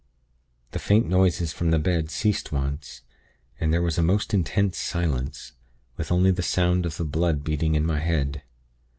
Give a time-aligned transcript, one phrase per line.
[0.71, 3.03] "The faint noises from the bed ceased once,
[3.59, 5.51] and there was a most intense silence,
[5.95, 8.41] with only the sound of the blood beating in my head.